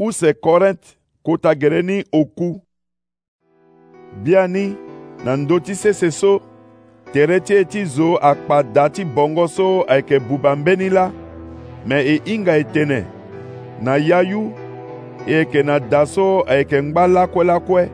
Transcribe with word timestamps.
use 0.00 0.32
Kọrent 0.42 0.80
kotagere 1.22 1.82
n'okwu 1.82 2.48
oku 2.52 2.62
na 5.24 5.36
ndö 5.36 5.74
sese 5.74 6.10
so 6.10 6.40
tere 7.12 7.40
ti 7.40 7.64
ti 7.64 7.84
zo 7.84 8.16
akpa 8.16 8.62
da 8.62 8.88
ti 8.88 9.04
bongo 9.04 9.46
so 9.48 9.84
ayeke 9.88 10.18
buba 10.20 10.56
mbeni 10.56 10.90
la 10.90 11.12
me 11.86 11.96
e, 12.00 12.20
e 12.24 13.06
na 13.82 13.96
yayu 13.96 14.52
eke 15.26 15.62
na 15.62 15.78
da 15.78 16.06
so 16.06 16.44
ngba 16.82 17.06
lakwe 17.06 17.44
lakwe 17.44 17.90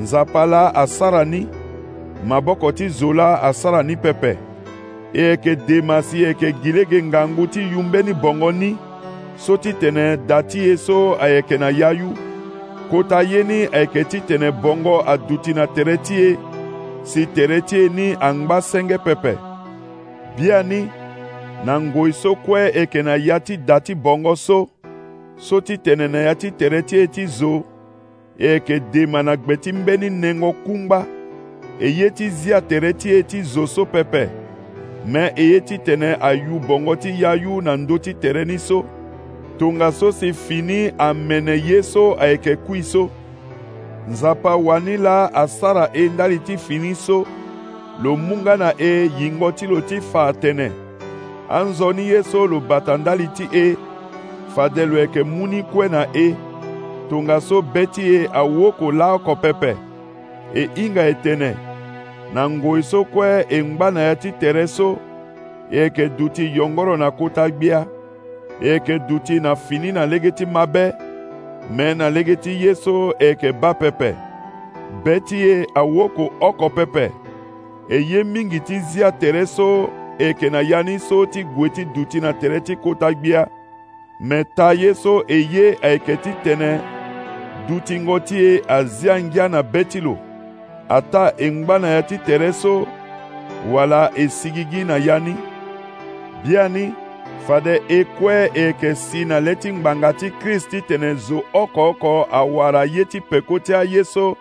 nzapa 0.00 0.46
la 0.46 0.74
asara 0.74 1.24
ni 1.24 1.48
maboko 2.26 2.70
ti 2.72 2.88
zo 2.88 3.12
la 3.12 3.42
asara 3.42 3.82
ni 3.82 3.96
pepe 3.96 4.38
eke 5.12 5.48
yeke 5.48 5.56
de 5.56 5.82
ma 5.82 5.98
e 5.98 6.32
gi 7.50 7.60
yu 7.72 7.82
mbeni 7.82 8.12
bongo 8.14 8.52
ni 8.52 8.76
so 9.36 9.56
ti 9.56 9.72
tene 9.72 10.16
da 10.26 10.42
ti 10.42 10.58
ye 10.58 10.76
so 10.76 11.16
ayeke 11.20 11.58
na 11.58 11.68
ya 11.70 11.90
yu 11.90 12.10
kota 12.90 13.22
ye 13.22 13.42
ni 13.44 13.68
ayeke 13.72 14.04
ti 14.04 14.20
tene 14.20 14.50
bongo 14.50 15.02
aduti 15.06 15.54
na 15.54 15.66
tere 15.66 15.96
ti 15.96 16.14
ye 16.14 16.36
si 17.02 17.26
tere 17.26 17.60
ti 17.60 17.76
ye 17.76 17.88
ni 17.88 18.14
angba 18.20 18.60
senge 18.62 18.98
pepe 18.98 19.38
bia 20.38 20.62
ni 20.62 20.88
na 21.64 21.80
ngoi 21.80 22.12
so 22.12 22.34
kue 22.34 22.60
e 22.68 22.78
yeke 22.80 23.02
na 23.02 23.14
ya 23.16 23.40
ti 23.40 23.56
da 23.56 23.80
ti 23.80 23.94
bongo 23.94 24.36
so 24.36 24.68
so 25.36 25.60
ti 25.60 25.78
tene 25.78 26.08
na 26.08 26.18
ya 26.18 26.34
ti 26.34 26.50
tere 26.50 26.82
ti 26.82 26.96
ye 26.96 27.06
ti 27.06 27.26
zo 27.26 27.64
e 28.38 28.46
yeke 28.46 28.80
dema 28.92 29.22
na 29.22 29.36
gbe 29.36 29.56
ti 29.56 29.72
mbeni 29.72 30.10
nengo 30.10 30.52
kungba 30.52 31.06
e 31.80 31.88
ye 31.88 32.10
ti 32.10 32.30
zia 32.30 32.60
tere 32.60 32.92
ti 32.92 33.08
ye 33.08 33.22
ti 33.22 33.42
zo 33.42 33.66
so 33.66 33.84
pepe 33.86 34.28
me 35.06 35.32
e 35.36 35.44
ye 35.44 35.60
ti 35.60 35.78
tene 35.78 36.14
ayu 36.20 36.60
bongo 36.68 36.96
ti 36.96 37.22
ya 37.22 37.32
yu 37.34 37.60
na 37.60 37.76
ndö 37.76 37.98
ti 37.98 38.14
tere 38.14 38.44
ni 38.44 38.58
so 38.58 38.84
tongaso 39.58 40.12
si 40.12 40.32
fini 40.32 40.92
amene 40.98 41.54
ye 41.66 41.82
so 41.82 42.14
ayeke 42.20 42.56
kui 42.56 42.82
so 42.82 43.10
nzapa 44.10 44.56
wani 44.56 44.96
la 44.96 45.34
asara 45.34 45.90
e 45.92 46.08
ndali 46.08 46.38
ti 46.38 46.56
fini 46.56 46.94
so 46.94 47.26
lo 48.02 48.16
munga 48.16 48.56
na 48.56 48.72
e 48.78 49.10
yingo 49.20 49.52
ti 49.52 49.66
lo 49.66 49.80
ti 49.80 50.00
fa 50.00 50.26
atene 50.28 50.72
anzoni 51.50 52.08
ye 52.08 52.22
so 52.22 52.46
lo 52.46 52.60
bata 52.60 52.96
ndali 52.96 53.26
ti 53.28 53.48
e 53.52 53.76
fade 54.54 54.86
lo 54.86 54.98
yeke 54.98 55.22
mu 55.22 55.46
ni 55.46 55.62
kue 55.62 55.88
na 55.88 56.06
e 56.14 56.34
tongaso 57.10 57.62
be 57.62 57.86
ti 57.86 58.14
e 58.14 58.28
awoko 58.32 58.92
laoko 58.92 59.36
pepe 59.36 59.76
e 60.54 60.68
hinga 60.74 61.06
e 61.06 61.14
tene 61.14 61.54
na 62.34 62.50
ngoi 62.50 62.82
so 62.82 63.04
kue 63.04 63.46
e 63.48 63.62
ngba 63.62 63.90
na 63.90 64.00
ya 64.00 64.14
ti 64.16 64.32
tere 64.32 64.66
so 64.66 64.98
e 65.70 65.76
yeke 65.78 66.08
duti 66.08 66.52
yongoro 66.56 66.96
na 66.96 67.10
kota 67.10 67.50
gbia 67.50 67.86
eke 68.62 68.98
duti 68.98 69.40
na 69.40 69.56
fini 69.56 69.92
na 69.92 70.06
lege 70.06 70.30
ti 70.30 70.46
mabe 70.46 70.92
me 71.70 71.94
na 71.94 72.10
lege 72.10 72.36
ti 72.36 72.50
ye 72.66 72.74
so 72.74 73.14
e 73.18 73.24
yeke 73.26 73.52
ba 73.52 73.74
pepe 73.74 74.14
be 75.04 75.20
ti 75.20 75.48
e 75.50 75.66
awoko 75.74 76.30
oko 76.40 76.68
pepe 76.70 77.10
e 77.90 77.96
ye 77.98 78.24
mingi 78.24 78.60
ti 78.60 78.78
zia 78.80 79.12
tere 79.12 79.46
so 79.46 79.90
e 80.18 80.24
yeke 80.26 80.50
na 80.50 80.58
ya 80.60 80.82
ni 80.82 80.98
so 80.98 81.26
ti 81.26 81.44
gue 81.44 81.68
ti 81.68 81.84
duti 81.84 82.20
na 82.20 82.32
tere 82.32 82.60
ti 82.60 82.76
kota 82.76 83.12
gbia 83.14 83.46
me 84.20 84.44
ta 84.56 84.72
ye 84.72 84.94
so 84.94 85.24
e 85.28 85.46
ye 85.52 85.76
ayeke 85.82 86.16
ti 86.16 86.30
tene 86.44 86.80
dutingo 87.68 88.20
ti 88.20 88.44
e 88.44 88.62
azia 88.68 89.20
ngia 89.22 89.48
na 89.48 89.62
be 89.62 89.84
ti 89.84 90.00
lo 90.00 90.18
ata 90.88 91.32
e 91.38 91.50
ngba 91.50 91.78
na 91.78 91.88
ya 91.88 92.02
ti 92.02 92.18
tere 92.18 92.52
so 92.52 92.86
wala 93.72 94.10
e 94.16 94.28
sigi 94.28 94.64
gi 94.70 94.84
na 94.84 94.96
ya 94.96 95.18
ni 95.18 95.34
bia 96.44 96.68
ni 96.68 96.94
fade 97.46 97.82
e 97.88 98.04
kue 98.04 98.50
e 98.54 98.60
yeke 98.60 98.94
si 98.94 99.24
na 99.24 99.40
le 99.40 99.54
ti 99.56 99.72
ngbanga 99.72 100.12
ti 100.12 100.30
kristi 100.30 100.82
tene 100.82 101.14
zo 101.14 101.42
oko 101.52 101.88
oko 101.88 102.28
awara 102.32 102.84
ye 102.84 103.04
ti 103.04 103.20
peko 103.20 103.58
ti 103.58 103.74
aye 103.74 104.04
so 104.04 104.36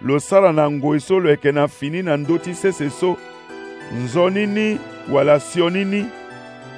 lo 0.00 0.18
sara 0.18 0.52
na 0.52 0.70
ngoi 0.70 1.00
so 1.00 1.18
lo 1.20 1.30
yeke 1.30 1.52
na 1.52 1.68
fini 1.68 2.02
na 2.02 2.16
ndö 2.16 2.38
ti 2.38 2.54
sese 2.54 2.90
so 2.90 3.16
nzoni 4.02 4.46
ni 4.46 4.78
wala 5.10 5.40
sioni 5.40 5.84
ni 5.84 6.06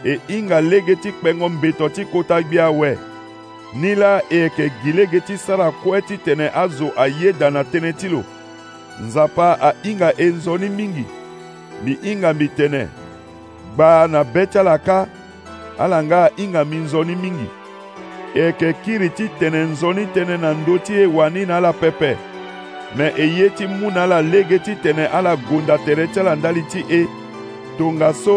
e 0.04 0.18
hinga 0.28 0.60
lege 0.60 0.96
ti 0.96 1.12
kpengo 1.12 1.48
mbeto 1.48 1.88
ti 1.88 2.04
kota 2.04 2.42
gbi 2.42 2.58
awe 2.60 2.98
ni 3.74 3.94
la 3.94 4.22
e 4.30 4.36
yeke 4.38 4.70
gi 4.84 4.92
lege 4.92 5.20
ti 5.20 5.36
sara 5.38 5.70
kue 5.70 6.02
titene 6.02 6.50
azo 6.54 6.92
ayeda 6.96 7.50
na 7.50 7.62
tënë 7.62 7.92
ti 7.98 8.08
lo 8.08 8.22
nzapa 9.06 9.58
ahinga 9.60 10.12
e 10.18 10.24
nzoni 10.26 10.68
mingi 10.68 11.04
mbi 11.82 11.98
hinga 12.02 12.32
mbi 12.34 12.48
tene 12.48 12.86
gbaa 13.74 14.06
na 14.06 14.24
be 14.24 14.46
ti 14.46 14.58
alaka 14.58 15.06
ala 15.78 16.02
nga 16.04 16.24
ahingami 16.26 16.76
nzoni 16.76 17.14
mingi 17.16 17.48
yeke 18.34 18.72
kiri 18.84 19.10
ti 19.10 19.28
tene 19.40 19.62
nzoni 19.72 20.04
tënë 20.14 20.36
na 20.44 20.50
ndö 20.58 20.76
ti 20.84 20.92
e 21.02 21.06
wani 21.16 21.46
na 21.48 21.56
ala 21.60 21.72
pepe 21.80 22.12
me 22.96 23.06
e 23.16 23.26
ye 23.38 23.48
ti 23.56 23.64
mu 23.66 23.90
na 23.94 24.02
ala 24.06 24.18
lege 24.22 24.58
ti 24.58 24.74
tene 24.82 25.06
ala 25.18 25.36
gonda 25.48 25.76
tere 25.84 26.06
ti 26.12 26.20
ala 26.20 26.34
ndali 26.36 26.62
ti 26.72 26.80
e 26.90 27.00
tongaso 27.78 28.36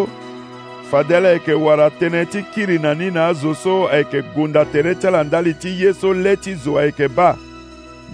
fadele 0.92 1.28
ayeke 1.28 1.54
wara 1.66 1.88
tënë 2.00 2.24
ti 2.32 2.42
kiri 2.54 2.80
na 2.80 2.94
ni 2.94 3.12
na 3.12 3.28
azo 3.32 3.54
so 3.56 3.88
ayeke 3.88 4.22
gonda 4.36 4.66
tere 4.66 4.96
ti 4.96 5.08
ala 5.08 5.24
ndali 5.24 5.54
ti 5.54 5.70
ye 5.84 5.94
so 5.94 6.14
le 6.14 6.36
ti 6.44 6.56
zo 6.64 6.78
ayeke 6.78 7.08
ba 7.08 7.36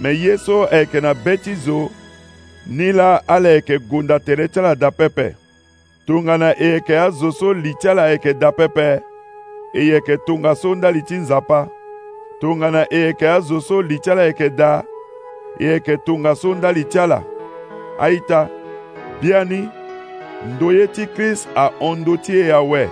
me 0.00 0.10
ye 0.14 0.36
so 0.38 0.66
ayeke 0.72 1.00
na 1.00 1.14
be 1.14 1.36
ti 1.36 1.54
zo 1.54 1.90
ni 2.66 2.92
la 2.92 3.22
ala 3.28 3.48
yeke 3.48 3.78
gonda 3.90 4.18
tere 4.18 4.48
ti 4.48 4.58
ala 4.58 4.74
dapepe 4.74 5.34
tongana 6.06 6.54
e 6.58 6.66
yeke 6.72 6.98
azo 6.98 7.30
so 7.32 7.52
li 7.54 7.74
ti 7.80 7.88
ala 7.88 8.02
ayeke 8.10 8.34
dapepe 8.34 8.90
e 9.74 9.82
yeke 9.86 10.16
tongaso 10.16 10.74
ndali 10.74 11.02
ti 11.02 11.14
nzapa 11.14 11.68
tongana 12.40 12.86
e 12.90 12.98
yeke 12.98 13.28
azo 13.28 13.60
so 13.60 13.82
li 13.82 13.98
ti 13.98 14.10
ala 14.10 14.22
yeke 14.22 14.50
daa 14.50 14.82
e 15.58 15.64
yeke 15.66 15.96
tongaso 15.96 16.54
ndali 16.54 16.84
ti 16.84 16.98
ala 16.98 17.22
aita 18.00 18.48
bia 19.22 19.44
ni 19.44 19.68
ndo 20.46 20.72
ye 20.72 20.86
ti 20.86 21.06
krist 21.06 21.48
ahondo 21.54 22.16
ti 22.16 22.32
e 22.40 22.50
awe 22.52 22.90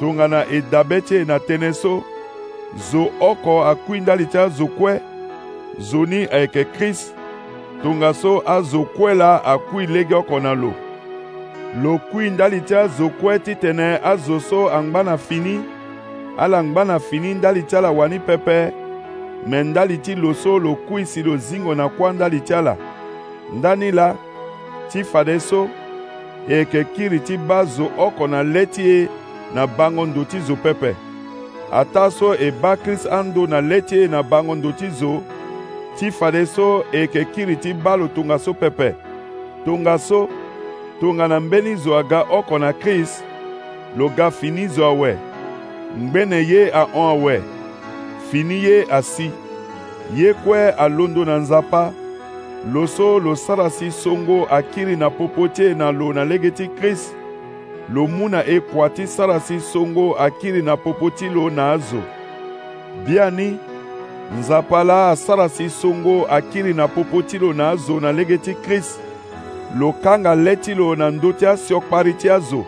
tongana 0.00 0.44
e 0.56 0.60
dabe 0.72 1.00
ti 1.00 1.14
e 1.20 1.24
na 1.24 1.38
tënë 1.38 1.72
so 1.80 2.02
zo 2.92 3.10
oko 3.20 3.62
akui 3.64 4.00
ndali 4.00 4.26
ti 4.26 4.38
azo 4.38 4.66
kue 4.66 5.00
zo 5.88 6.04
ni 6.06 6.26
ayeke 6.32 6.64
krist 6.76 7.14
tongaso 7.82 8.40
azo 8.56 8.82
kue 8.96 9.14
la 9.14 9.36
akui 9.52 9.86
lege 9.86 10.14
oko 10.14 10.40
na 10.40 10.54
lo 10.54 10.72
lo 11.82 11.98
kui 12.10 12.30
ndali 12.30 12.60
ti 12.60 12.74
azo 12.74 13.08
kue 13.20 13.38
titene 13.38 14.00
azo 14.12 14.40
so 14.48 14.68
angbâ 14.70 15.02
na 15.04 15.16
fini 15.18 15.60
ala 16.40 16.62
ngba 16.64 16.84
na 16.84 16.98
fini 16.98 17.34
ndali 17.34 17.62
ti 17.62 17.76
ala 17.76 17.90
wani 17.90 18.18
pepe 18.18 18.72
me 19.46 19.62
ndali 19.64 19.98
ti 19.98 20.14
lo 20.14 20.34
so 20.34 20.58
lo 20.58 20.74
kui 20.74 21.06
si 21.06 21.22
lo 21.22 21.36
zingo 21.36 21.74
na 21.74 21.88
kuâ 21.88 22.12
ndali 22.14 22.40
ti 22.40 22.54
ala 22.54 22.76
ndani 23.52 23.92
la 23.92 24.14
ti 24.92 25.04
fade 25.04 25.40
so 25.40 25.68
e 26.48 26.54
yeke 26.56 26.84
kiri 26.84 27.20
ti 27.20 27.36
ba 27.36 27.64
zo 27.64 27.90
oko 27.98 28.26
na 28.26 28.42
le 28.42 28.66
ti 28.66 28.82
e 28.90 29.08
na 29.54 29.66
bango 29.66 30.06
ndo 30.06 30.24
ti 30.24 30.40
zo 30.40 30.56
pepe 30.56 30.94
ata 31.72 32.10
so 32.10 32.34
e 32.34 32.50
ba 32.50 32.76
krist 32.76 33.06
ando 33.12 33.46
na 33.46 33.60
le 33.60 33.80
ti 33.82 34.00
e 34.02 34.08
na 34.08 34.22
bango 34.22 34.54
ndo 34.54 34.72
ti 34.72 34.88
zo 34.90 35.22
ti 35.98 36.10
fade 36.10 36.46
so 36.46 36.84
e 36.92 36.98
yeke 37.00 37.24
kiri 37.24 37.56
ti 37.56 37.74
ba 37.74 37.96
lo 37.96 38.08
tongaso 38.08 38.54
pepe 38.54 38.94
tongaso 39.64 40.28
tongana 41.00 41.40
mbeni 41.40 41.74
zo 41.76 41.96
aga 41.98 42.22
oko 42.30 42.58
na 42.58 42.72
krist 42.72 43.24
lo 43.96 44.08
ga 44.08 44.30
fini 44.30 44.68
zo 44.68 44.84
awe 44.86 45.29
ngbene 45.98 46.38
ye 46.48 46.70
ahɔn 46.70 47.06
awɛ 47.14 47.40
fini 48.30 48.62
ye 48.64 48.84
asi 48.90 49.30
ye 50.14 50.32
kue 50.34 50.70
alondo 50.78 51.24
na 51.24 51.36
nzapa 51.38 51.92
lo 52.72 52.86
so 52.86 53.16
lo 53.18 53.34
sara 53.34 53.70
si 53.70 53.86
songo 53.90 54.46
akiri 54.50 54.96
na 54.96 55.08
popo 55.10 55.48
ti 55.48 55.64
e 55.64 55.74
na 55.74 55.90
lo 55.90 56.12
na 56.12 56.22
lege 56.24 56.50
ti 56.54 56.68
krist 56.78 57.14
lo 57.92 58.06
mu 58.06 58.28
na 58.28 58.40
ekua 58.46 58.88
ti 58.90 59.04
sara 59.06 59.40
si 59.40 59.56
songo 59.60 60.14
akiri 60.14 60.62
na 60.62 60.76
popo 60.76 61.10
ti 61.10 61.28
lo 61.28 61.48
na 61.50 61.72
azo 61.72 62.02
biani 63.06 63.58
nzapa 64.38 64.84
la 64.84 65.10
asara 65.10 65.48
si 65.48 65.66
songo 65.70 66.24
akiri 66.30 66.74
na 66.74 66.86
popo 66.88 67.22
ti 67.22 67.38
lo 67.38 67.52
na 67.52 67.70
azo 67.72 67.98
na 68.00 68.10
lege 68.12 68.38
ti 68.38 68.54
krist 68.62 69.00
lo 69.74 69.92
kanga 70.02 70.34
le 70.34 70.54
ti 70.56 70.74
lo 70.74 70.94
na 70.94 71.10
ndö 71.10 71.32
ti 71.36 71.46
asiokpari 71.46 72.12
ti 72.14 72.30
azo 72.30 72.64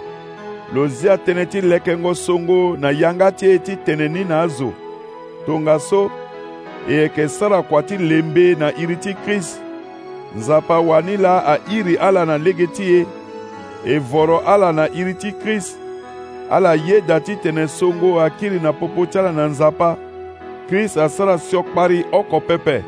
lozia 0.73 1.17
tënë 1.21 1.45
ti 1.47 1.61
lekengo 1.61 2.15
songo 2.17 2.77
na 2.81 2.91
yanga 2.91 3.29
ti 3.33 3.47
ye 3.47 3.59
ti 3.59 3.75
tene 3.85 4.07
ni 4.09 4.23
na 4.25 4.41
azo 4.43 4.71
tongaso 5.47 6.11
e 6.89 6.93
yeke 6.95 7.29
sara 7.29 7.63
kua 7.63 7.83
ti 7.83 7.97
lembe 7.99 8.55
na 8.59 8.71
iri 8.77 8.97
ti 8.97 9.13
krist 9.25 9.61
nzapa 10.37 10.79
wani 10.79 11.17
la 11.17 11.35
airi 11.47 11.97
ala 11.97 12.25
na 12.27 12.39
lege 12.39 12.67
ti 12.67 12.85
e 12.97 13.07
e 13.87 13.99
voro 13.99 14.39
ala 14.39 14.73
na 14.73 14.89
iri 14.89 15.15
ti 15.15 15.33
krist 15.43 15.77
ala 16.51 16.75
yeda 16.75 17.21
ti 17.21 17.37
tene 17.37 17.69
songo 17.69 18.21
akiri 18.21 18.61
na 18.61 18.73
popo 18.73 19.07
ti 19.07 19.19
ala 19.19 19.33
na 19.33 19.47
nzapa 19.47 19.97
krist 20.69 20.97
asara 20.97 21.39
siokpari 21.39 22.05
oko 22.13 22.41
pepe 22.41 22.83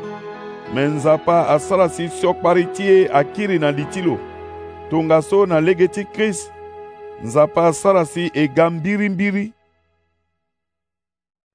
me 0.73 0.81
nzapa 0.87 1.47
asara 1.47 1.89
si 1.89 2.09
siokpari 2.09 2.65
ti 2.65 2.83
e 2.83 3.07
akiri 3.13 3.59
na 3.59 3.71
li 3.71 3.85
ti 3.85 4.01
lo 4.01 4.17
tongaso 4.89 5.45
na 5.45 5.59
lege 5.59 5.87
ti 5.87 6.05
krist 6.05 6.54
nzapa 7.23 7.67
asara 7.67 8.05
si 8.05 8.23
egam 8.33 8.73
mbirimbiri 8.79 9.45